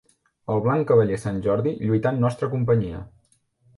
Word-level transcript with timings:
El 0.53 0.61
blanc 0.67 0.87
cavaller 0.91 1.19
Sant 1.25 1.37
Jordi 1.47 1.75
lluità 1.85 2.15
en 2.17 2.21
nostra 2.25 2.51
companyia. 2.55 3.07